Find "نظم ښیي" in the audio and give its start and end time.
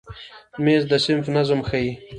1.35-1.91